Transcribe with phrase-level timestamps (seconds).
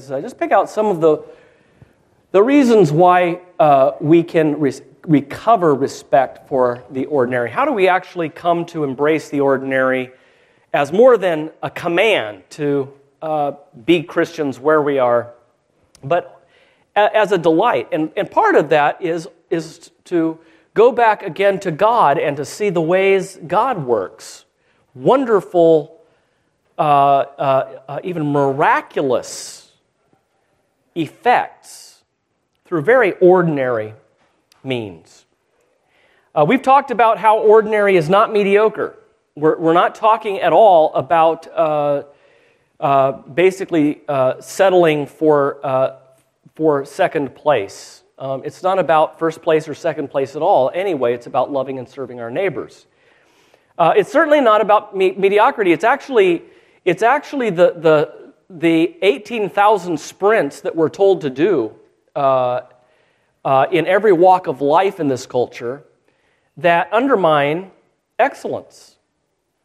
[0.00, 1.18] is uh, just pick out some of the,
[2.32, 4.72] the reasons why uh, we can re-
[5.06, 7.50] recover respect for the ordinary.
[7.50, 10.12] How do we actually come to embrace the ordinary
[10.72, 13.52] as more than a command to uh,
[13.84, 15.34] be Christians where we are,
[16.02, 16.46] but
[16.96, 17.88] a- as a delight?
[17.92, 20.38] And, and part of that is, is to
[20.72, 24.46] go back again to God and to see the ways God works.
[24.94, 26.00] Wonderful,
[26.78, 29.59] uh, uh, uh, even miraculous
[30.94, 32.02] effects
[32.64, 33.94] through very ordinary
[34.62, 35.24] means.
[36.34, 38.96] Uh, we've talked about how ordinary is not mediocre.
[39.34, 42.02] We're, we're not talking at all about uh,
[42.78, 45.96] uh, basically uh, settling for, uh,
[46.54, 48.02] for second place.
[48.18, 50.70] Um, it's not about first place or second place at all.
[50.74, 52.86] Anyway, it's about loving and serving our neighbors.
[53.78, 55.72] Uh, it's certainly not about me- mediocrity.
[55.72, 56.42] It's actually,
[56.84, 58.19] it's actually the, the,
[58.50, 61.72] the 18,000 sprints that we're told to do
[62.16, 62.62] uh,
[63.44, 65.84] uh, in every walk of life in this culture
[66.56, 67.70] that undermine
[68.18, 68.96] excellence.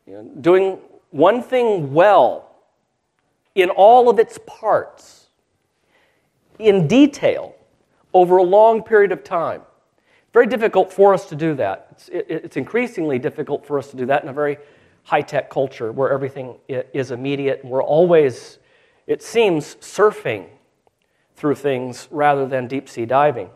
[0.06, 0.78] You know, doing
[1.10, 2.56] one thing well
[3.56, 5.28] in all of its parts,
[6.60, 7.56] in detail,
[8.14, 9.62] over a long period of time.
[10.32, 11.88] Very difficult for us to do that.
[11.92, 14.58] It's, it, it's increasingly difficult for us to do that in a very
[15.04, 18.60] high tech culture where everything is immediate and we're always,
[19.08, 20.48] it seems, surfing
[21.36, 23.50] through things rather than deep sea diving.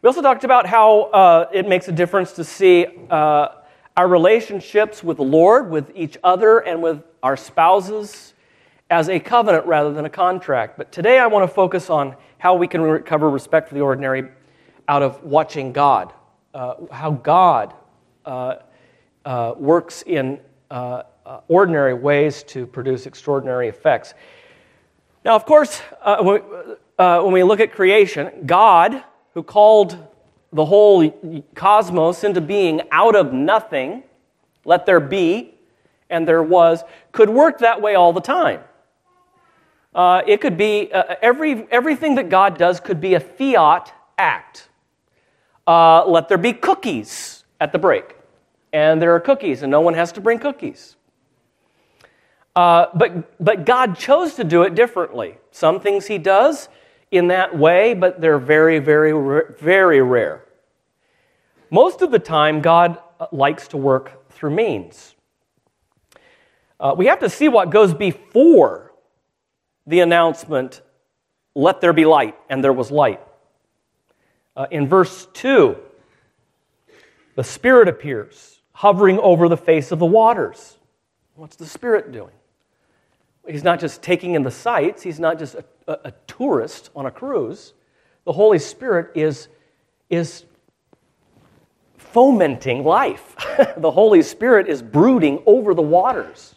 [0.00, 3.48] We also talked about how uh, it makes a difference to see uh,
[3.96, 8.34] our relationships with the Lord, with each other, and with our spouses
[8.90, 10.78] as a covenant rather than a contract.
[10.78, 14.28] But today I want to focus on how we can recover respect for the ordinary
[14.86, 16.12] out of watching God,
[16.54, 17.74] uh, how God
[18.24, 18.56] uh,
[19.24, 20.40] uh, works in
[21.28, 24.14] uh, uh, ordinary ways to produce extraordinary effects.
[25.24, 26.42] Now, of course, uh, when,
[26.96, 29.04] when we look at creation, God,
[29.34, 29.98] who called
[30.52, 31.10] the whole
[31.54, 34.04] cosmos into being out of nothing,
[34.64, 35.54] let there be,
[36.08, 36.82] and there was,
[37.12, 38.60] could work that way all the time.
[39.94, 44.68] Uh, it could be uh, every, everything that God does could be a fiat act.
[45.66, 48.16] Uh, let there be cookies at the break.
[48.72, 50.96] And there are cookies, and no one has to bring cookies.
[52.58, 55.38] Uh, but, but God chose to do it differently.
[55.52, 56.68] Some things He does
[57.12, 59.12] in that way, but they're very, very,
[59.60, 60.44] very rare.
[61.70, 65.14] Most of the time, God uh, likes to work through means.
[66.80, 68.92] Uh, we have to see what goes before
[69.86, 70.82] the announcement,
[71.54, 73.20] Let there be light, and there was light.
[74.56, 75.76] Uh, in verse 2,
[77.36, 80.76] the Spirit appears, hovering over the face of the waters.
[81.36, 82.32] What's the Spirit doing?
[83.48, 87.06] He's not just taking in the sights, he's not just a, a, a tourist on
[87.06, 87.72] a cruise.
[88.24, 89.48] The Holy Spirit is,
[90.10, 90.44] is
[91.96, 93.36] fomenting life.
[93.76, 96.54] the Holy Spirit is brooding over the waters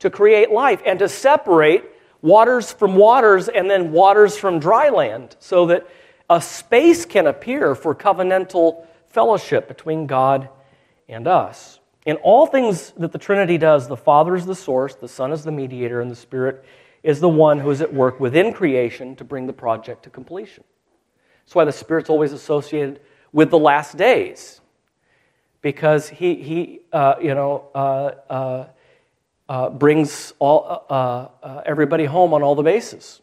[0.00, 1.84] to create life and to separate
[2.22, 5.86] waters from waters and then waters from dry land, so that
[6.28, 10.48] a space can appear for covenantal fellowship between God
[11.08, 11.78] and us.
[12.04, 15.42] In all things that the Trinity does, the Father is the source, the Son is
[15.42, 16.64] the mediator, and the Spirit
[17.02, 20.64] is the one who is at work within creation to bring the project to completion.
[21.44, 23.00] That's why the Spirit's always associated
[23.32, 24.60] with the last days,
[25.60, 28.66] because he, he uh, you know, uh, uh,
[29.48, 33.20] uh, brings all, uh, uh, everybody home on all the bases.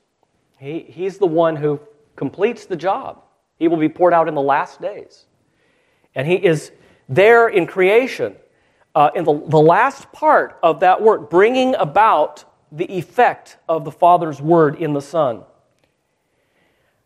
[0.60, 1.80] He, he's the one who
[2.16, 3.24] completes the job.
[3.58, 5.26] He will be poured out in the last days.
[6.14, 6.72] And he is
[7.10, 8.36] there in creation,
[8.96, 13.92] uh, in the, the last part of that work, bringing about the effect of the
[13.92, 15.44] Father's word in the Son.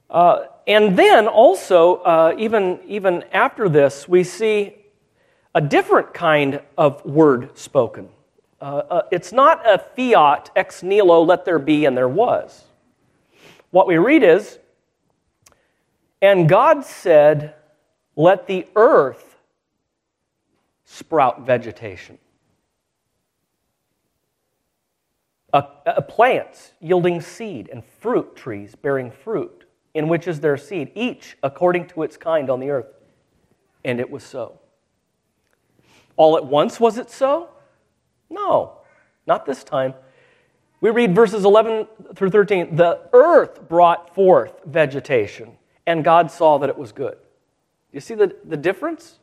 [0.09, 4.75] Uh, and then also, uh, even, even after this, we see
[5.53, 8.09] a different kind of word spoken.
[8.62, 12.66] Uh, uh, it's not a fiat ex nihilo, let there be, and there was.
[13.71, 14.60] What we read is,
[16.21, 17.56] and God said,
[18.15, 19.25] let the earth
[20.86, 22.18] sprout vegetation.
[25.54, 30.92] A, a plants yielding seed and fruit trees bearing fruit, in which is their seed,
[30.96, 32.94] each according to its kind on the earth.
[33.84, 34.60] And it was so.
[36.18, 37.50] All at once was it so?
[38.30, 38.80] No,
[39.28, 39.94] not this time.
[40.82, 42.76] We read verses 11 through 13.
[42.76, 47.18] The earth brought forth vegetation, and God saw that it was good.
[47.92, 49.20] You see the, the difference?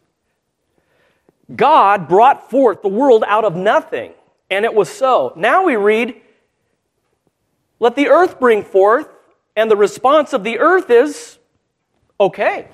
[1.54, 4.12] God brought forth the world out of nothing,
[4.50, 5.32] and it was so.
[5.36, 6.20] Now we read,
[7.80, 9.08] let the earth bring forth,
[9.56, 11.38] and the response of the earth is
[12.20, 12.68] okay.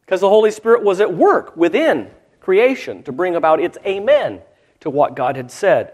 [0.00, 2.10] Because the Holy Spirit was at work within
[2.40, 4.40] creation to bring about its amen
[4.80, 5.92] to what God had said.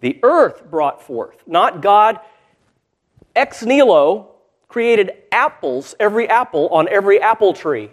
[0.00, 2.20] The earth brought forth, not God
[3.34, 4.30] ex nihilo
[4.68, 7.90] created apples, every apple on every apple tree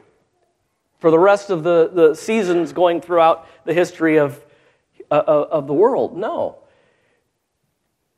[1.01, 4.39] for the rest of the, the seasons going throughout the history of,
[5.09, 6.15] uh, uh, of the world.
[6.15, 6.59] No.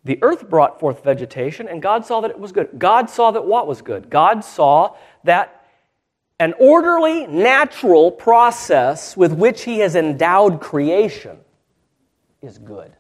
[0.03, 2.77] The earth brought forth vegetation, and God saw that it was good.
[2.77, 4.09] God saw that what was good?
[4.09, 5.65] God saw that
[6.39, 11.37] an orderly, natural process with which He has endowed creation
[12.41, 12.91] is good.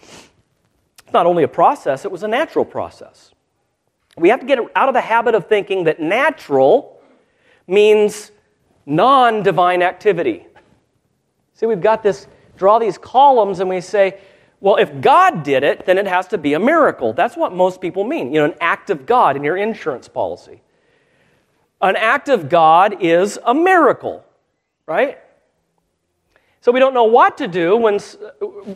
[0.00, 3.34] It's not only a process, it was a natural process.
[4.16, 6.99] We have to get out of the habit of thinking that natural
[7.70, 8.32] means
[8.84, 10.46] non divine activity.
[11.54, 12.26] See, we've got this,
[12.56, 14.18] draw these columns, and we say,
[14.60, 17.12] well, if God did it, then it has to be a miracle.
[17.12, 18.32] That's what most people mean.
[18.32, 20.60] You know, an act of God in your insurance policy.
[21.80, 24.22] An act of God is a miracle,
[24.86, 25.18] right?
[26.60, 27.98] So we don't know what to do when,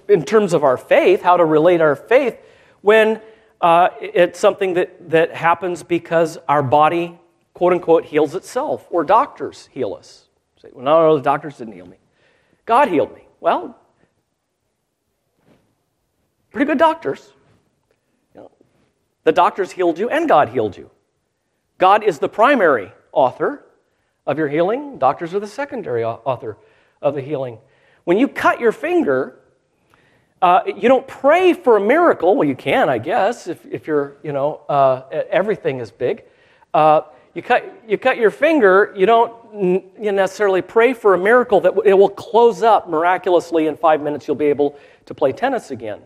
[0.08, 2.38] in terms of our faith, how to relate our faith,
[2.80, 3.20] when
[3.60, 7.18] uh, it's something that, that happens because our body
[7.54, 10.26] quote unquote, heals itself, or doctors heal us.
[10.60, 11.96] Say, well, no, no, the doctors didn't heal me.
[12.66, 13.26] God healed me.
[13.40, 13.78] Well,
[16.50, 17.32] pretty good doctors.
[18.34, 18.50] You know,
[19.22, 20.90] the doctors healed you, and God healed you.
[21.78, 23.64] God is the primary author
[24.26, 26.56] of your healing, doctors are the secondary author
[27.02, 27.58] of the healing.
[28.04, 29.38] When you cut your finger,
[30.40, 32.36] uh, you don't pray for a miracle.
[32.36, 36.24] Well, you can, I guess, if, if you're, you know, uh, everything is big.
[36.72, 37.02] Uh,
[37.34, 41.74] you cut, you cut your finger, you don't you necessarily pray for a miracle that
[41.84, 46.00] it will close up miraculously in five minutes, you'll be able to play tennis again.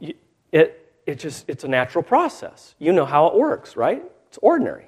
[0.00, 2.74] It, it just, it's a natural process.
[2.78, 4.02] You know how it works, right?
[4.28, 4.86] It's ordinary.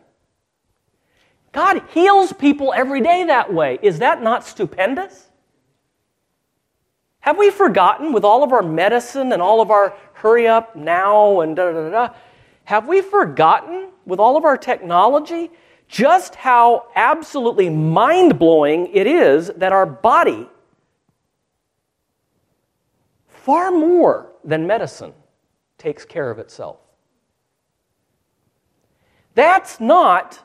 [1.52, 3.78] God heals people every day that way.
[3.82, 5.28] Is that not stupendous?
[7.20, 11.40] Have we forgotten with all of our medicine and all of our hurry up now
[11.40, 12.14] and da da da da?
[12.70, 15.50] Have we forgotten with all of our technology
[15.88, 20.48] just how absolutely mind blowing it is that our body,
[23.26, 25.12] far more than medicine,
[25.78, 26.76] takes care of itself?
[29.34, 30.38] That's not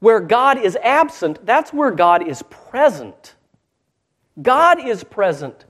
[0.00, 3.36] where God is absent, that's where God is present.
[4.42, 5.64] God is present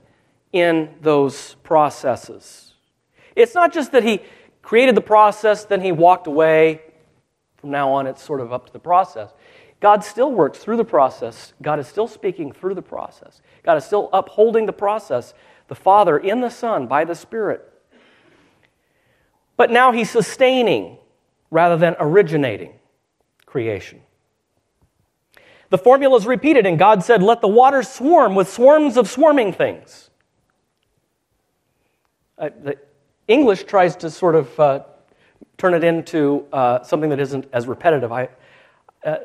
[0.51, 2.73] in those processes.
[3.33, 4.19] It's not just that He
[4.63, 6.81] created the process, then he walked away.
[7.57, 9.31] From now on, it's sort of up to the process.
[9.79, 11.53] God still works through the process.
[11.61, 13.41] God is still speaking through the process.
[13.63, 15.33] God is still upholding the process,
[15.67, 17.69] the Father in the Son by the Spirit.
[19.57, 20.97] But now he's sustaining
[21.51, 22.73] rather than originating
[23.45, 24.01] creation.
[25.69, 29.53] The formula is repeated, and God said, Let the waters swarm with swarms of swarming
[29.53, 30.09] things.
[32.37, 32.49] Uh,
[33.27, 34.83] English tries to sort of uh,
[35.57, 38.11] turn it into uh, something that isn't as repetitive.
[38.11, 38.29] I,
[39.05, 39.17] uh,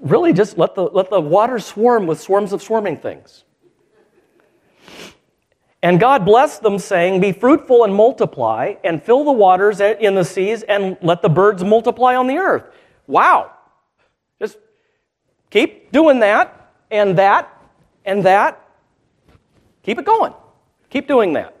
[0.00, 3.44] really just let the, let the water swarm with swarms of swarming things.
[5.82, 10.24] And God blessed them, saying, Be fruitful and multiply, and fill the waters in the
[10.24, 12.64] seas, and let the birds multiply on the earth.
[13.06, 13.52] Wow.
[14.38, 14.58] Just
[15.48, 17.50] keep doing that, and that,
[18.04, 18.62] and that.
[19.82, 20.34] Keep it going.
[20.90, 21.56] Keep doing that.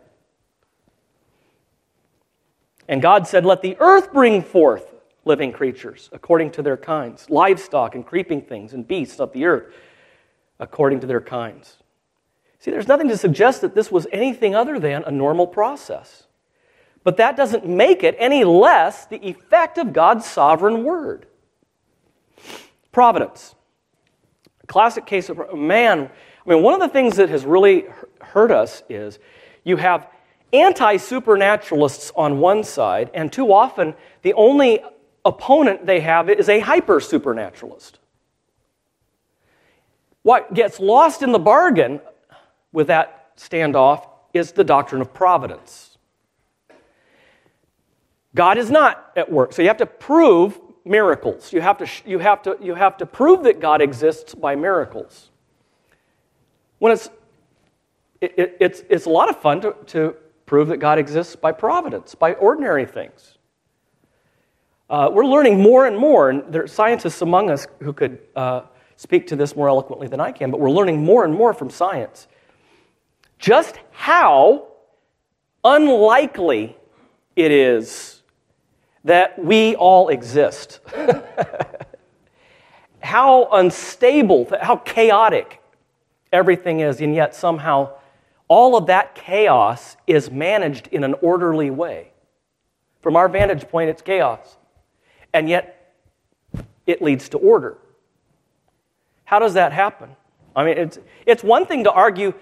[2.90, 4.92] And God said, Let the earth bring forth
[5.24, 9.72] living creatures according to their kinds, livestock and creeping things and beasts of the earth
[10.58, 11.76] according to their kinds.
[12.58, 16.24] See, there's nothing to suggest that this was anything other than a normal process.
[17.04, 21.26] But that doesn't make it any less the effect of God's sovereign word.
[22.90, 23.54] Providence.
[24.64, 26.10] A classic case of man.
[26.44, 27.86] I mean, one of the things that has really
[28.20, 29.20] hurt us is
[29.62, 30.08] you have
[30.52, 34.80] anti supernaturalists on one side, and too often the only
[35.24, 37.98] opponent they have is a hyper supernaturalist.
[40.22, 42.00] What gets lost in the bargain
[42.72, 45.98] with that standoff is the doctrine of providence.
[48.34, 49.52] God is not at work.
[49.52, 51.52] So you have to prove miracles.
[51.52, 55.30] You have to, you have to, you have to prove that God exists by miracles.
[56.78, 57.10] When it's,
[58.20, 60.16] it, it, it's, it's a lot of fun to, to
[60.50, 63.38] prove that God exists by providence, by ordinary things.
[64.90, 68.62] Uh, we're learning more and more, and there are scientists among us who could uh,
[68.96, 71.70] speak to this more eloquently than I can, but we're learning more and more from
[71.70, 72.26] science
[73.38, 74.66] just how
[75.62, 76.76] unlikely
[77.36, 78.20] it is
[79.04, 80.80] that we all exist.
[83.00, 85.62] how unstable, how chaotic
[86.32, 87.92] everything is, and yet somehow
[88.50, 92.10] all of that chaos is managed in an orderly way.
[93.00, 94.58] From our vantage point, it's chaos.
[95.32, 95.94] And yet,
[96.84, 97.78] it leads to order.
[99.24, 100.10] How does that happen?
[100.56, 102.34] I mean, it's, it's one thing to argue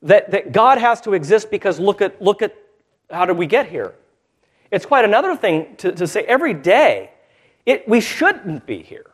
[0.00, 2.56] that, that God has to exist because look at, look at
[3.10, 3.94] how did we get here.
[4.70, 7.10] It's quite another thing to, to say every day
[7.66, 9.10] it, we shouldn't be here.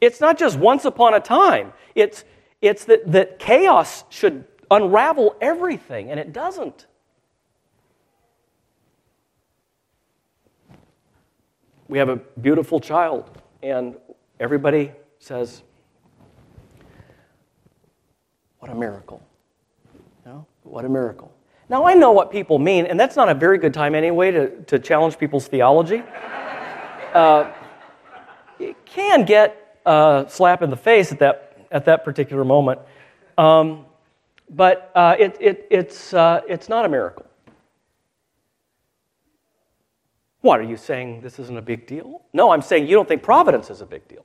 [0.00, 2.24] It's not just once upon a time, it's,
[2.60, 6.86] it's that, that chaos should unravel everything, and it doesn't.
[11.88, 13.30] We have a beautiful child,
[13.62, 13.96] and
[14.38, 15.62] everybody says,
[18.58, 19.22] What a miracle.
[20.26, 20.46] Know?
[20.64, 21.32] What a miracle.
[21.70, 24.62] Now, I know what people mean, and that's not a very good time anyway to,
[24.64, 26.02] to challenge people's theology.
[27.14, 27.50] Uh,
[28.58, 32.80] it can get a slap in the face at that, at that particular moment.
[33.38, 33.86] Um,
[34.50, 37.26] but uh, it, it, it's, uh, it's not a miracle.
[40.40, 42.22] What, are you saying this isn't a big deal?
[42.32, 44.24] No, I'm saying you don't think providence is a big deal.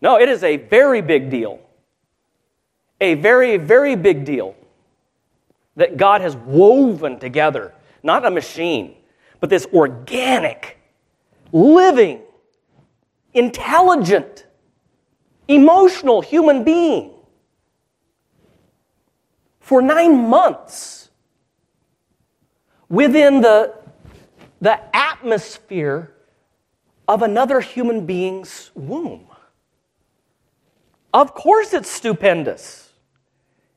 [0.00, 1.60] No, it is a very big deal.
[3.00, 4.54] A very, very big deal
[5.76, 8.96] that God has woven together, not a machine,
[9.40, 10.78] but this organic,
[11.52, 12.20] living,
[13.34, 14.46] intelligent,
[15.48, 17.13] emotional human being
[19.64, 21.08] for nine months
[22.90, 23.74] within the,
[24.60, 26.12] the atmosphere
[27.08, 29.26] of another human being's womb.
[31.14, 32.92] Of course, it's stupendous.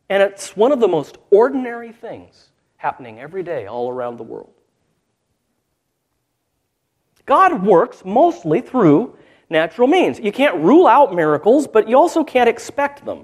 [0.09, 4.51] And it's one of the most ordinary things happening every day all around the world.
[7.25, 9.15] God works mostly through
[9.49, 10.19] natural means.
[10.19, 13.23] You can't rule out miracles, but you also can't expect them.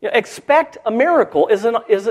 [0.00, 2.08] You know, expect a miracle is an, is,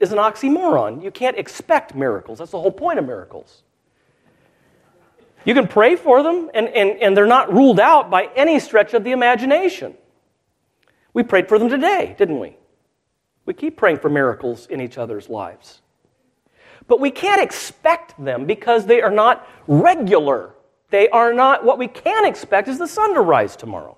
[0.00, 1.02] is an oxymoron.
[1.02, 2.38] You can't expect miracles.
[2.38, 3.62] That's the whole point of miracles.
[5.44, 8.92] You can pray for them, and, and, and they're not ruled out by any stretch
[8.92, 9.94] of the imagination.
[11.14, 12.56] We prayed for them today, didn't we?
[13.46, 15.80] We keep praying for miracles in each other's lives.
[16.86, 20.54] But we can't expect them because they are not regular.
[20.90, 23.96] They are not, what we can expect is the sun to rise tomorrow.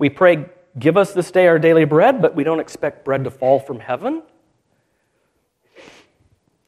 [0.00, 0.46] We pray,
[0.78, 3.80] Give us this day our daily bread, but we don't expect bread to fall from
[3.80, 4.22] heaven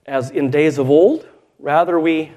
[0.06, 1.26] as in days of old.
[1.60, 2.32] Rather, we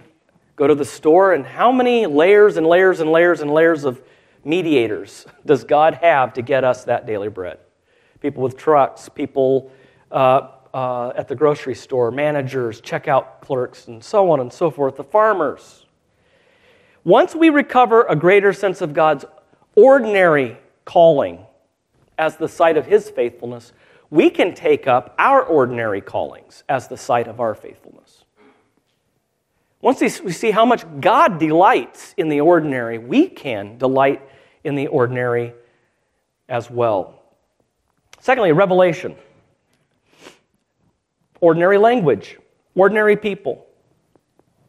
[0.55, 4.01] go to the store, and how many layers and layers and layers and layers of
[4.43, 7.57] mediators does God have to get us that daily bread?
[8.21, 9.71] People with trucks, people
[10.11, 14.97] uh, uh, at the grocery store, managers, checkout clerks, and so on and so forth,
[14.97, 15.87] the farmers.
[17.03, 19.25] Once we recover a greater sense of God's
[19.75, 21.45] ordinary calling
[22.17, 23.73] as the site of his faithfulness,
[24.09, 28.23] we can take up our ordinary callings as the site of our faithfulness.
[29.81, 34.21] Once we see how much God delights in the ordinary, we can delight
[34.63, 35.53] in the ordinary
[36.49, 37.21] as well.
[38.19, 39.15] Secondly, revelation.
[41.41, 42.39] Ordinary language,
[42.73, 43.67] ordinary people.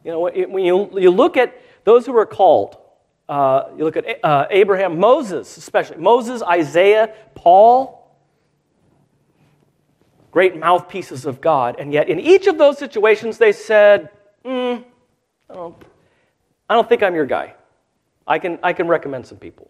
[0.03, 2.77] You know, when you, you look at those who are called,
[3.29, 5.97] uh, you look at uh, Abraham, Moses, especially.
[5.97, 7.93] Moses, Isaiah, Paul.
[10.31, 11.77] Great mouthpieces of God.
[11.79, 14.09] And yet, in each of those situations, they said,
[14.45, 14.83] mm,
[15.49, 15.75] I, don't,
[16.69, 17.55] I don't think I'm your guy.
[18.25, 19.69] I can, I can recommend some people.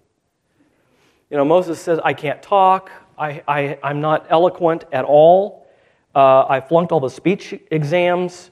[1.30, 2.92] You know, Moses says, I can't talk.
[3.18, 5.68] I, I, I'm not eloquent at all.
[6.14, 8.52] Uh, I flunked all the speech exams.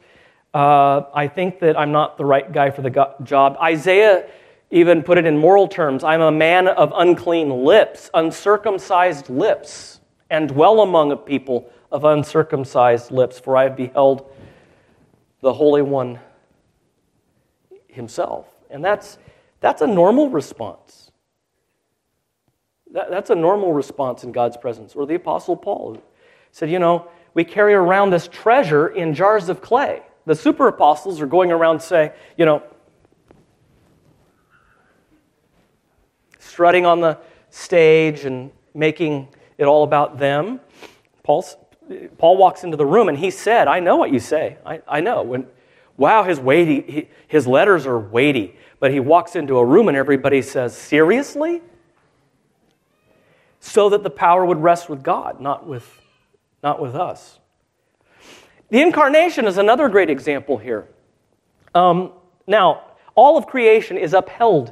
[0.53, 3.57] Uh, I think that I'm not the right guy for the go- job.
[3.62, 4.25] Isaiah
[4.72, 10.50] even put it in moral terms I'm a man of unclean lips, uncircumcised lips, and
[10.50, 14.29] dwell among a people of uncircumcised lips, for I have beheld
[15.41, 16.19] the Holy One
[17.88, 18.48] himself.
[18.69, 19.17] And that's,
[19.60, 21.12] that's a normal response.
[22.91, 24.95] That, that's a normal response in God's presence.
[24.95, 26.01] Or the Apostle Paul
[26.51, 30.01] said, You know, we carry around this treasure in jars of clay.
[30.25, 32.63] The super apostles are going around saying, You know,
[36.55, 37.17] strutting on the
[37.50, 40.62] stage and making it all about them.
[41.21, 41.57] Paul's,
[42.17, 44.55] Paul walks into the room and he said, I know what you say.
[44.65, 45.21] I, I know.
[45.21, 45.47] When,
[45.97, 48.55] wow, his, weighty, he, his letters are weighty.
[48.79, 51.62] But he walks into a room and everybody says, Seriously?
[53.59, 56.00] so that the power would rest with God, not with,
[56.63, 57.39] not with us.
[58.69, 60.88] The incarnation is another great example here.
[61.74, 62.13] Um,
[62.47, 62.83] now,
[63.13, 64.71] all of creation is upheld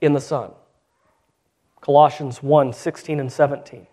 [0.00, 0.52] in the Son.
[1.80, 3.86] Colossians 1 16 and 17.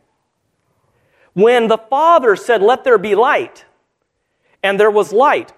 [1.34, 3.66] When the Father said, Let there be light,
[4.64, 5.54] and there was light,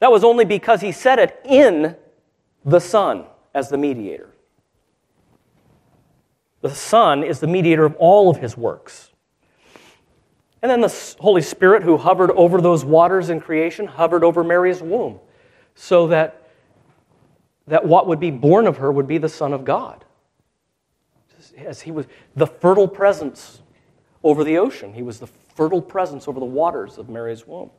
[0.00, 1.96] that was only because he said it in
[2.64, 4.30] the Son as the mediator.
[6.60, 9.12] The Son is the mediator of all of his works.
[10.60, 14.82] And then the Holy Spirit, who hovered over those waters in creation, hovered over Mary's
[14.82, 15.20] womb
[15.74, 16.47] so that,
[17.68, 20.04] that what would be born of her would be the Son of God.
[21.56, 23.60] As he was the fertile presence
[24.22, 27.70] over the ocean, he was the fertile presence over the waters of Mary's womb.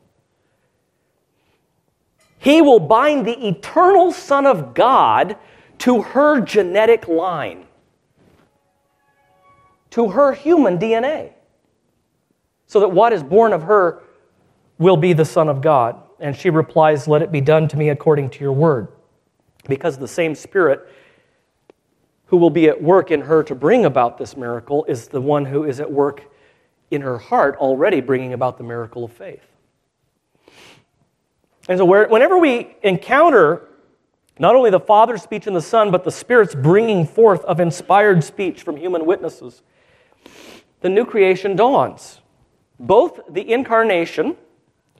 [2.37, 5.37] He will bind the eternal Son of God
[5.79, 7.65] to her genetic line,
[9.91, 11.33] to her human DNA,
[12.67, 14.01] so that what is born of her
[14.77, 16.01] will be the Son of God.
[16.19, 18.89] And she replies, Let it be done to me according to your word.
[19.69, 20.91] Because the same Spirit
[22.25, 25.45] who will be at work in her to bring about this miracle is the one
[25.45, 26.23] who is at work
[26.91, 29.45] in her heart already bringing about the miracle of faith.
[31.67, 33.69] And so, whenever we encounter
[34.39, 38.23] not only the Father's speech and the Son, but the Spirit's bringing forth of inspired
[38.23, 39.61] speech from human witnesses,
[40.79, 42.21] the new creation dawns.
[42.79, 44.37] Both the incarnation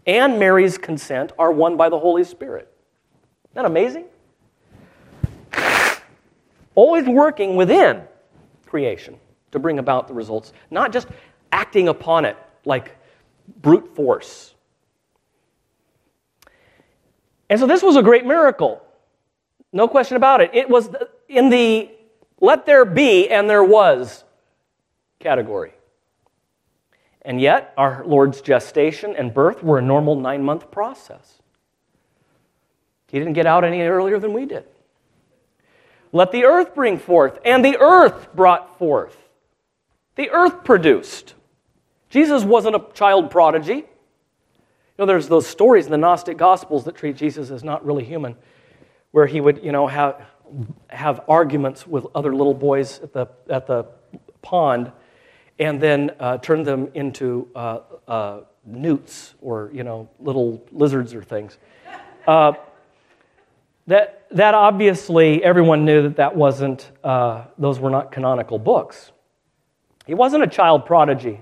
[0.06, 2.70] and Mary's consent are won by the Holy Spirit.
[3.46, 4.06] Isn't that amazing?
[6.80, 8.04] Always working within
[8.66, 9.20] creation
[9.52, 11.10] to bring about the results, not just
[11.52, 12.96] acting upon it like
[13.62, 14.56] brute force.
[17.50, 18.82] And so this was a great miracle.
[19.74, 20.52] No question about it.
[20.54, 20.90] It was
[21.28, 21.92] in the
[22.40, 24.24] let there be and there was
[25.20, 25.74] category.
[27.24, 31.42] And yet, our Lord's gestation and birth were a normal nine month process.
[33.10, 34.64] He didn't get out any earlier than we did.
[36.12, 39.16] Let the earth bring forth, and the earth brought forth.
[40.16, 41.36] The earth produced.
[42.10, 43.86] Jesus wasn't a child prodigy You
[44.98, 48.36] know, there's those stories in the Gnostic Gospels that treat Jesus as not really human,
[49.12, 50.22] where he would, you know, have,
[50.88, 53.86] have arguments with other little boys at the, at the
[54.42, 54.92] pond
[55.60, 61.22] and then uh, turn them into uh, uh, newts or, you know, little lizards or
[61.22, 61.58] things.
[63.90, 69.12] That, that obviously, everyone knew that that wasn't, uh, those were not canonical books.
[70.06, 71.42] He wasn't a child prodigy.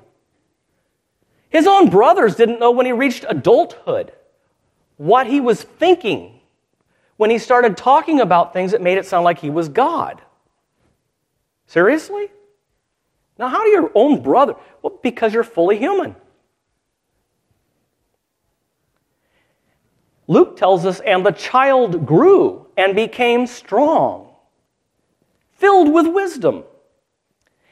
[1.50, 4.14] His own brothers didn't know when he reached adulthood
[4.96, 6.40] what he was thinking
[7.18, 10.22] when he started talking about things that made it sound like he was God.
[11.66, 12.30] Seriously?
[13.38, 14.56] Now, how do your own brother?
[14.82, 16.16] Well, because you're fully human.
[20.28, 24.30] Luke tells us, and the child grew and became strong,
[25.54, 26.64] filled with wisdom,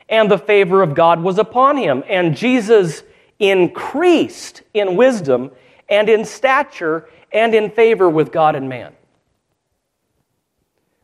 [0.07, 2.03] and the favor of God was upon him.
[2.07, 3.03] And Jesus
[3.39, 5.51] increased in wisdom
[5.89, 8.93] and in stature and in favor with God and man.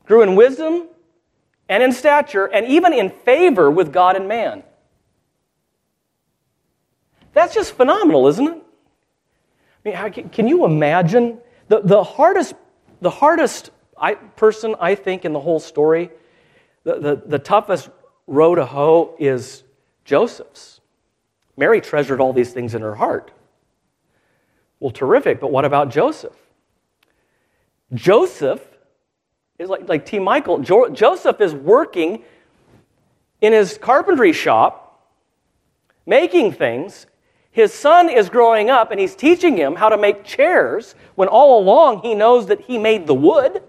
[0.06, 0.88] Grew in wisdom
[1.68, 4.64] and in stature and even in favor with God and man.
[7.34, 8.64] That's just phenomenal, isn't it?
[9.86, 12.54] I mean, can you imagine the, the hardest,
[13.02, 16.10] the hardest I, person I think in the whole story,
[16.84, 17.89] the, the, the toughest
[18.28, 19.63] row to hoe is
[20.06, 20.82] Joseph's.
[21.58, 23.32] Mary treasured all these things in her heart.
[24.80, 26.36] Well, terrific, but what about Joseph?
[27.94, 28.65] Joseph
[29.60, 30.17] is like, like T.
[30.17, 30.60] Michael.
[30.60, 32.24] Jo- Joseph is working
[33.41, 35.08] in his carpentry shop,
[36.06, 37.06] making things.
[37.52, 41.60] His son is growing up and he's teaching him how to make chairs when all
[41.60, 43.62] along he knows that he made the wood.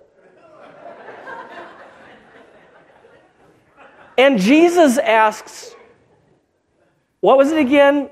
[4.16, 5.74] and Jesus asks
[7.22, 8.10] what was it again?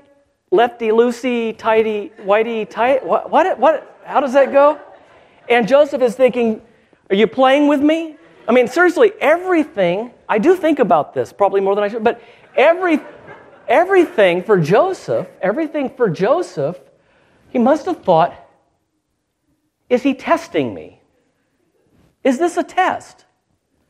[0.51, 3.05] Lefty, loosey, tighty, whitey, tight?
[3.05, 3.99] What, what, what?
[4.05, 4.79] How does that go?
[5.49, 6.61] And Joseph is thinking,
[7.09, 8.15] Are you playing with me?
[8.47, 12.21] I mean, seriously, everything, I do think about this, probably more than I should, but
[12.55, 13.01] every,
[13.71, 16.79] everything for Joseph, everything for Joseph,
[17.49, 18.35] he must have thought,
[19.89, 21.01] Is he testing me?
[22.23, 23.25] Is this a test?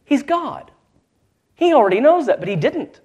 [0.05, 0.71] He's God.
[1.55, 3.01] He already knows that, but he didn't.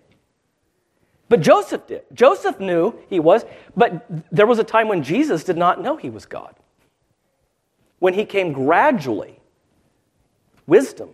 [1.29, 2.03] But Joseph did.
[2.12, 3.45] Joseph knew he was,
[3.77, 6.55] but there was a time when Jesus did not know he was God.
[7.99, 9.41] When he came gradually,
[10.67, 11.11] wisdom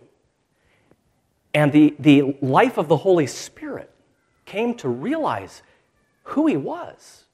[1.53, 3.92] and the, the life of the Holy Spirit
[4.45, 5.61] came to realize
[6.23, 7.25] who he was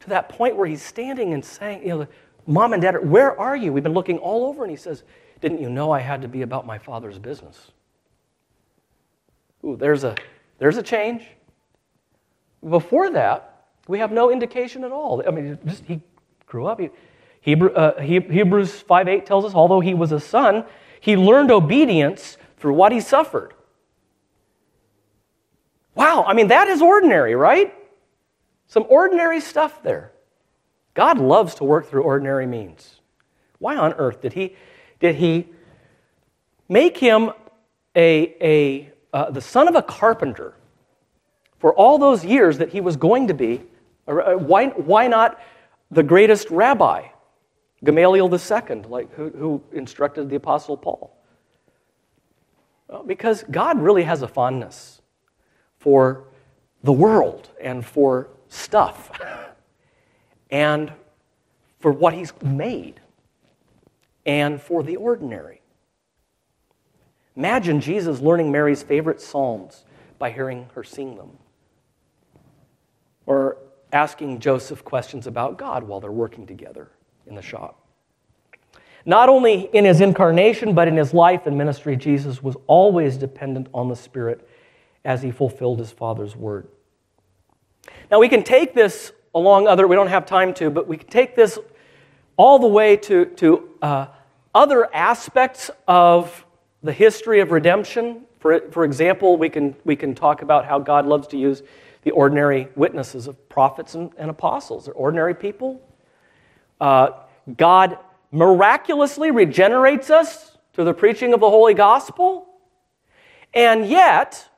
[0.00, 2.06] to that point where he's standing and saying, you know,
[2.46, 3.72] Mom and Dad, where are you?
[3.72, 4.62] We've been looking all over.
[4.62, 5.02] And he says,
[5.40, 7.72] Didn't you know I had to be about my father's business?
[9.64, 10.14] Ooh, there's a,
[10.58, 11.24] there's a change.
[12.68, 15.22] Before that, we have no indication at all.
[15.26, 16.00] I mean, just, he
[16.46, 16.80] grew up.
[16.80, 16.90] He,
[17.40, 20.64] Hebrew, uh, Hebrews 5 8 tells us, although he was a son,
[21.00, 23.54] he learned obedience through what he suffered.
[25.96, 27.74] Wow, I mean, that is ordinary, right?
[28.66, 30.12] Some ordinary stuff there.
[30.92, 33.00] God loves to work through ordinary means.
[33.58, 34.56] Why on earth did he,
[35.00, 35.48] did he
[36.68, 37.32] make him
[37.94, 40.54] a, a, uh, the son of a carpenter
[41.58, 43.62] for all those years that he was going to be?
[44.06, 45.40] Uh, why, why not
[45.90, 47.08] the greatest rabbi,
[47.82, 51.16] Gamaliel II, like, who, who instructed the Apostle Paul?
[52.88, 55.00] Well, because God really has a fondness
[55.86, 56.24] for
[56.82, 59.08] the world and for stuff
[60.50, 60.92] and
[61.78, 63.00] for what He's made
[64.26, 65.60] and for the ordinary.
[67.36, 69.84] Imagine Jesus learning Mary's favorite Psalms
[70.18, 71.30] by hearing her sing them.
[73.24, 73.56] Or
[73.92, 76.88] asking Joseph questions about God while they're working together
[77.28, 77.80] in the shop.
[79.04, 83.68] Not only in his incarnation, but in his life and ministry, Jesus was always dependent
[83.72, 84.48] on the Spirit
[85.06, 86.66] as he fulfilled his Father's word.
[88.10, 91.08] Now, we can take this along other, we don't have time to, but we can
[91.08, 91.58] take this
[92.36, 94.06] all the way to, to uh,
[94.52, 96.44] other aspects of
[96.82, 98.22] the history of redemption.
[98.40, 101.62] For, for example, we can, we can talk about how God loves to use
[102.02, 104.86] the ordinary witnesses of prophets and, and apostles.
[104.86, 105.80] They're ordinary people.
[106.80, 107.10] Uh,
[107.56, 107.98] God
[108.32, 112.48] miraculously regenerates us through the preaching of the Holy Gospel.
[113.54, 114.48] And yet,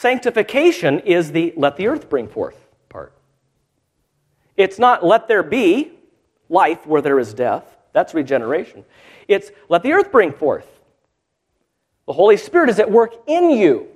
[0.00, 2.56] sanctification is the let the earth bring forth
[2.88, 3.12] part.
[4.56, 5.92] It's not let there be
[6.48, 7.64] life where there is death.
[7.92, 8.86] That's regeneration.
[9.28, 10.66] It's let the earth bring forth.
[12.06, 13.88] The Holy Spirit is at work in you.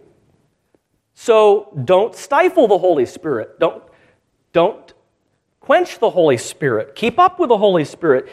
[1.15, 3.59] So don't stifle the Holy Spirit.
[3.59, 3.83] Don't,
[4.53, 4.93] don't
[5.61, 6.97] quench the Holy Spirit.
[6.97, 8.29] Keep up with the Holy Spirit.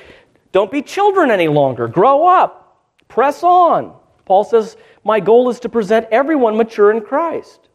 [0.52, 1.88] Don't be children any longer.
[1.88, 2.82] Grow up.
[3.08, 3.96] Press on.
[4.26, 7.70] Paul says, My goal is to present everyone mature in Christ.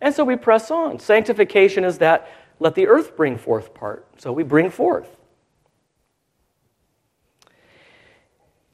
[0.00, 0.98] And so we press on.
[0.98, 4.06] Sanctification is that let the earth bring forth part.
[4.18, 5.16] So we bring forth.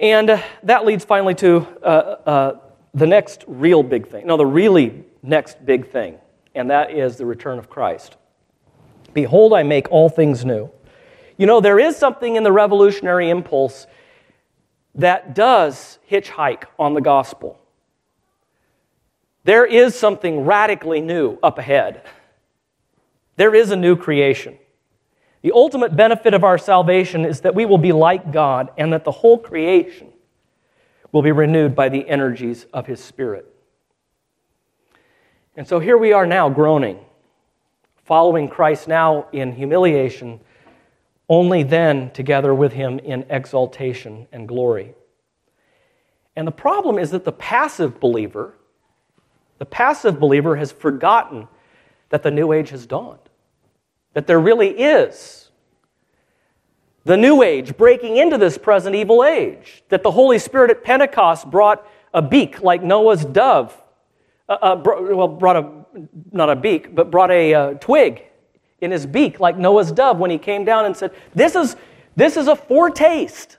[0.01, 2.61] And uh, that leads finally to uh, uh,
[2.95, 4.27] the next real big thing.
[4.27, 6.19] No, the really next big thing,
[6.55, 8.17] and that is the return of Christ.
[9.13, 10.71] Behold, I make all things new.
[11.37, 13.87] You know, there is something in the revolutionary impulse
[14.95, 17.59] that does hitchhike on the gospel.
[19.45, 22.03] There is something radically new up ahead.
[23.37, 24.59] There is a new creation.
[25.43, 29.05] The ultimate benefit of our salvation is that we will be like God and that
[29.05, 30.09] the whole creation
[31.13, 33.47] will be renewed by the energies of His Spirit.
[35.57, 36.99] And so here we are now groaning,
[38.05, 40.41] following Christ now in humiliation
[41.31, 44.93] only then together with him in exaltation and glory.
[46.35, 48.57] And the problem is that the passive believer,
[49.59, 51.47] the passive believer has forgotten
[52.09, 53.21] that the new age has dawned,
[54.13, 55.51] that there really is
[57.05, 61.49] the new age breaking into this present evil age, that the Holy Spirit at Pentecost
[61.49, 63.81] brought a beak like Noah's dove,
[64.49, 65.71] uh, uh, well, brought a,
[66.33, 68.25] not a beak, but brought a uh, twig
[68.81, 71.77] in his beak like Noah's dove when he came down and said, This is,
[72.17, 73.59] this is a foretaste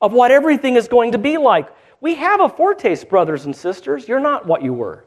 [0.00, 1.68] of what everything is going to be like.
[2.00, 4.08] We have a foretaste, brothers and sisters.
[4.08, 5.04] You're not what you were.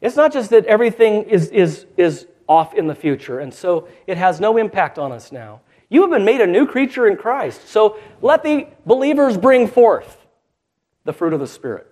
[0.00, 4.16] It's not just that everything is, is, is off in the future, and so it
[4.16, 5.60] has no impact on us now.
[5.90, 7.68] You have been made a new creature in Christ.
[7.68, 10.26] So let the believers bring forth
[11.04, 11.86] the fruit of the Spirit.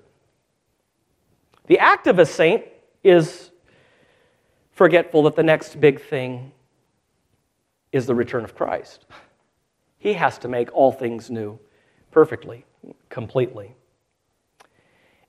[1.67, 2.65] The activist saint
[3.03, 3.51] is
[4.77, 6.53] forgetful that the next big thing
[7.93, 9.07] is the return of Christ.
[9.97, 11.59] He has to make all things new
[12.11, 12.67] perfectly,
[13.09, 13.75] completely.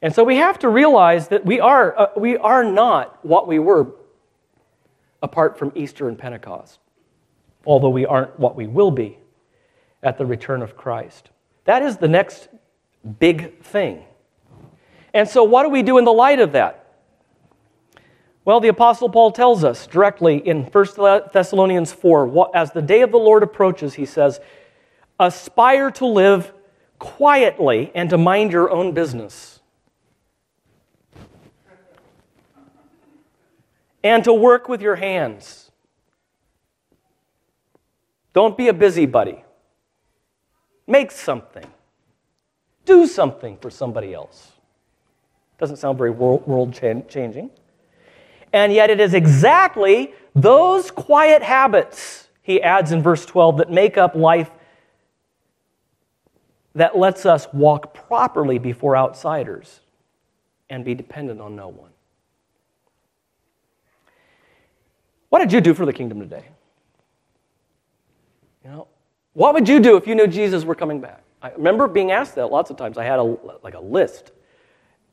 [0.02, 3.58] And so we have to realize that we are, uh, we are not what we
[3.58, 3.88] were
[5.24, 6.80] apart from Easter and Pentecost,
[7.66, 9.18] although we aren't what we will be
[10.04, 11.30] at the return of Christ.
[11.64, 12.50] That is the next
[13.20, 14.04] big thing.
[15.14, 16.87] And so, what do we do in the light of that?
[18.48, 20.86] Well, the Apostle Paul tells us directly in 1
[21.34, 24.40] Thessalonians 4 as the day of the Lord approaches, he says,
[25.20, 26.54] Aspire to live
[26.98, 29.60] quietly and to mind your own business.
[34.02, 35.70] and to work with your hands.
[38.32, 39.44] Don't be a busybody.
[40.88, 41.66] Make something.
[42.86, 44.54] Do something for somebody else.
[45.58, 46.74] Doesn't sound very world
[47.10, 47.50] changing.
[48.54, 53.98] And yet, it is exactly those quiet habits, he adds in verse 12, that make
[53.98, 54.50] up life
[56.76, 59.80] that lets us walk properly before outsiders
[60.70, 61.90] and be dependent on no one.
[65.30, 66.46] What did you do for the kingdom today?
[68.64, 68.88] You know,
[69.34, 71.24] what would you do if you knew Jesus were coming back?
[71.42, 72.98] I remember being asked that lots of times.
[72.98, 74.32] I had a, like a list.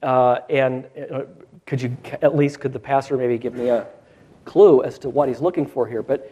[0.02, 1.22] Uh, and uh,
[1.66, 3.86] could you, at least, could the pastor maybe give me a
[4.44, 6.02] clue as to what he's looking for here?
[6.02, 6.30] But,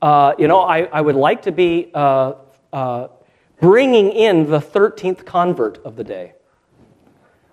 [0.00, 2.34] uh, you know, I, I would like to be uh,
[2.72, 3.08] uh,
[3.60, 6.34] bringing in the 13th convert of the day.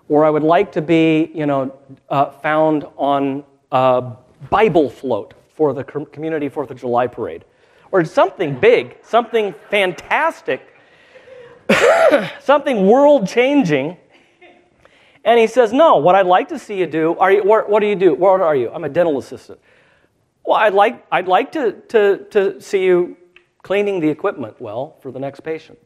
[0.08, 1.76] Or I would like to be, you know,
[2.08, 4.12] uh, found on a
[4.48, 7.44] Bible float for the community Fourth of July parade.
[7.90, 10.62] Or something big, something fantastic,
[12.40, 13.96] something world changing.
[15.28, 17.80] And he says, No, what I'd like to see you do, are you, what, what
[17.80, 18.14] do you do?
[18.14, 18.70] What are you?
[18.70, 19.60] I'm a dental assistant.
[20.42, 23.14] Well, I'd like, I'd like to, to, to see you
[23.62, 25.78] cleaning the equipment well for the next patient.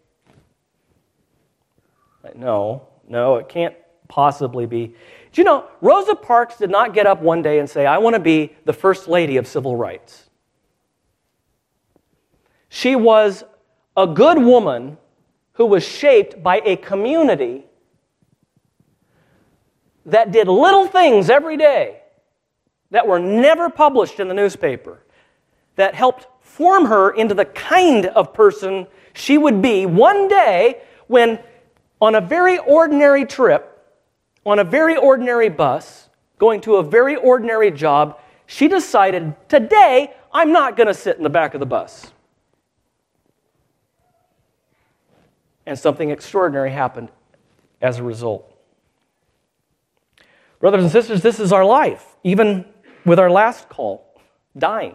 [2.36, 3.74] No, no, it can't
[4.06, 4.94] possibly be.
[5.32, 8.14] Do you know, Rosa Parks did not get up one day and say, I want
[8.14, 10.30] to be the first lady of civil rights.
[12.68, 13.42] She was
[13.96, 14.98] a good woman
[15.54, 17.64] who was shaped by a community
[20.06, 22.00] that did little things every day
[22.90, 25.02] that were never published in the newspaper
[25.76, 31.38] that helped form her into the kind of person she would be one day when
[32.00, 33.68] on a very ordinary trip,
[34.44, 40.52] on a very ordinary bus, going to a very ordinary job, she decided, today, I'm
[40.52, 42.10] not going to sit in the back of the bus.
[45.64, 47.08] And something extraordinary happened
[47.80, 48.51] as a result.
[50.62, 52.64] Brothers and sisters, this is our life, even
[53.04, 54.14] with our last call,
[54.56, 54.94] dying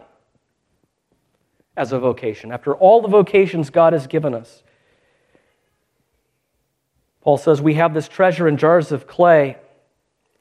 [1.75, 2.53] as a vocation.
[2.53, 4.63] After all the vocations God has given us,
[7.19, 9.57] Paul says, We have this treasure in jars of clay.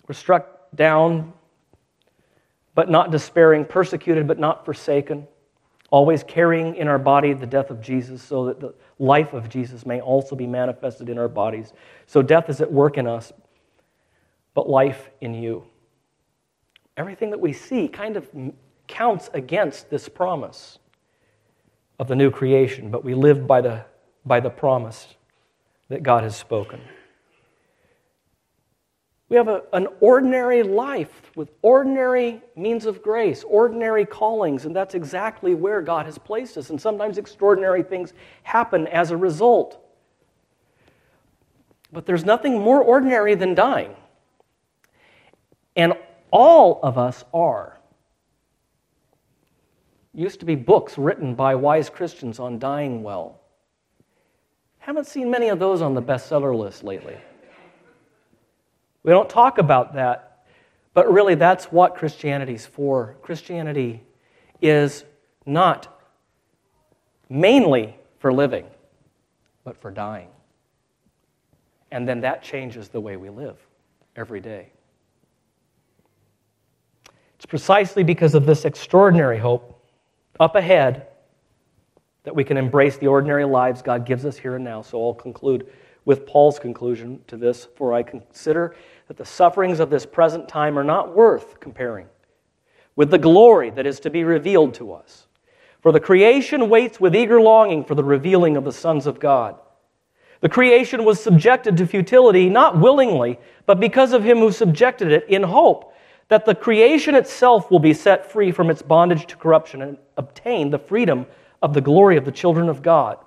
[0.06, 1.32] We're struck down,
[2.76, 5.26] but not despairing, persecuted, but not forsaken,
[5.90, 9.84] always carrying in our body the death of Jesus, so that the life of Jesus
[9.84, 11.72] may also be manifested in our bodies.
[12.06, 13.32] So death is at work in us,
[14.56, 15.62] but life in you.
[16.96, 18.26] Everything that we see kind of
[18.88, 20.78] counts against this promise
[21.98, 23.84] of the new creation, but we live by the,
[24.24, 25.14] by the promise
[25.90, 26.80] that God has spoken.
[29.28, 34.94] We have a, an ordinary life with ordinary means of grace, ordinary callings, and that's
[34.94, 36.70] exactly where God has placed us.
[36.70, 39.84] And sometimes extraordinary things happen as a result.
[41.92, 43.94] But there's nothing more ordinary than dying.
[45.76, 45.92] And
[46.30, 47.78] all of us are.
[50.14, 53.40] Used to be books written by wise Christians on dying well.
[54.78, 57.16] Haven't seen many of those on the bestseller list lately.
[59.02, 60.46] We don't talk about that,
[60.94, 63.16] but really that's what Christianity's for.
[63.22, 64.02] Christianity
[64.62, 65.04] is
[65.44, 66.00] not
[67.28, 68.66] mainly for living,
[69.64, 70.28] but for dying.
[71.90, 73.58] And then that changes the way we live
[74.16, 74.70] every day.
[77.37, 79.83] It's precisely because of this extraordinary hope
[80.40, 81.07] up ahead
[82.25, 84.83] that we can embrace the ordinary lives God gives us here and now.
[84.83, 85.68] So I'll conclude
[86.05, 88.75] with Paul's conclusion to this For I consider
[89.09, 92.07] that the sufferings of this present time are not worth comparing
[92.96, 95.27] with the glory that is to be revealed to us.
[95.83, 99.57] For the creation waits with eager longing for the revealing of the sons of God.
[100.40, 105.27] The creation was subjected to futility not willingly, but because of him who subjected it
[105.29, 105.92] in hope
[106.28, 110.70] that the creation itself will be set free from its bondage to corruption and obtain
[110.70, 111.26] the freedom
[111.62, 113.18] of the glory of the children of God.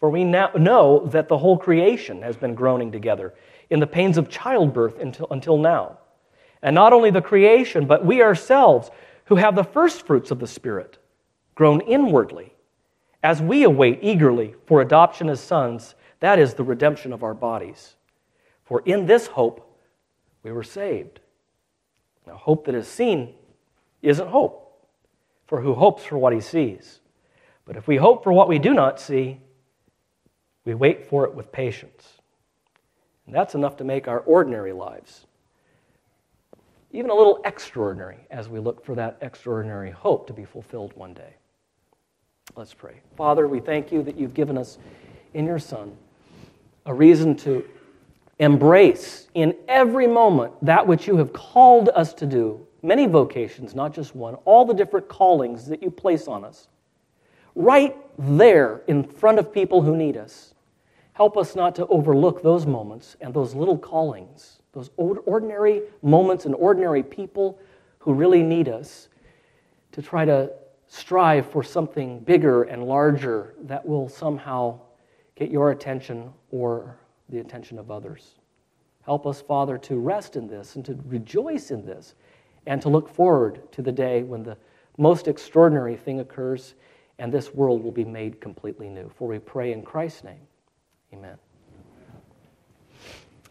[0.00, 3.34] For we now know that the whole creation has been groaning together
[3.70, 5.98] in the pains of childbirth until, until now.
[6.62, 8.90] And not only the creation, but we ourselves,
[9.26, 10.98] who have the first fruits of the Spirit,
[11.54, 12.54] groan inwardly
[13.22, 17.96] as we await eagerly for adoption as sons, that is the redemption of our bodies.
[18.64, 19.80] For in this hope
[20.42, 21.20] we were saved.
[22.26, 23.34] Now, hope that is seen
[24.02, 24.86] isn't hope,
[25.46, 27.00] for who hopes for what he sees?
[27.64, 29.40] But if we hope for what we do not see,
[30.64, 32.18] we wait for it with patience.
[33.26, 35.26] And that's enough to make our ordinary lives
[36.94, 41.12] even a little extraordinary as we look for that extraordinary hope to be fulfilled one
[41.12, 41.34] day.
[42.54, 43.00] Let's pray.
[43.16, 44.78] Father, we thank you that you've given us
[45.34, 45.96] in your Son
[46.86, 47.68] a reason to
[48.38, 52.66] embrace in every moment that which you have called us to do.
[52.82, 56.68] Many vocations, not just one, all the different callings that you place on us.
[57.54, 60.54] Right there in front of people who need us.
[61.12, 66.54] Help us not to overlook those moments and those little callings, those ordinary moments and
[66.56, 67.58] ordinary people
[67.98, 69.08] who really need us
[69.92, 70.50] to try to
[70.88, 74.78] strive for something bigger and larger that will somehow
[75.36, 76.98] get your attention or
[77.34, 78.36] the attention of others.
[79.02, 82.14] Help us, Father, to rest in this and to rejoice in this
[82.66, 84.56] and to look forward to the day when the
[84.96, 86.74] most extraordinary thing occurs
[87.18, 89.10] and this world will be made completely new.
[89.16, 90.40] For we pray in Christ's name.
[91.12, 91.36] Amen.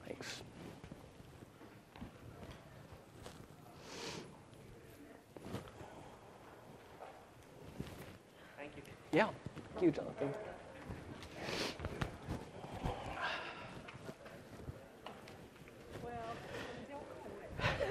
[0.06, 0.42] Thanks.
[8.58, 8.84] Thank you.
[9.12, 9.28] Yeah.
[9.74, 10.34] Thank you, Jonathan.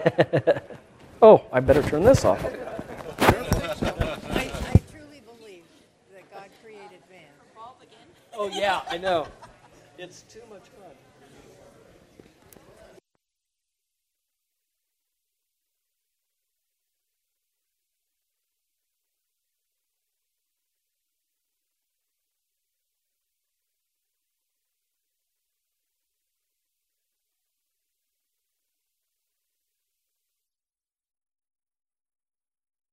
[1.23, 2.45] oh, I better turn this off.
[2.45, 2.51] I,
[4.41, 5.65] I truly believe
[6.13, 7.29] that God created man.
[8.35, 9.29] Oh, yeah, I know.
[9.99, 10.72] It's too much fun.